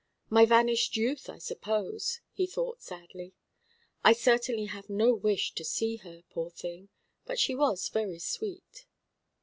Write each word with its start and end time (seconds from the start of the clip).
"My 0.31 0.45
vanished 0.45 0.97
youth, 0.97 1.29
I 1.29 1.37
suppose," 1.37 2.21
he 2.31 2.47
thought 2.47 2.81
sadly. 2.81 3.35
"I 4.03 4.13
certainly 4.13 4.65
have 4.65 4.89
no 4.89 5.13
wish 5.13 5.53
to 5.53 5.63
see 5.63 5.97
her, 5.97 6.23
poor 6.31 6.49
thing! 6.49 6.89
But 7.27 7.37
she 7.37 7.53
was 7.53 7.87
very 7.89 8.17
sweet." 8.17 8.87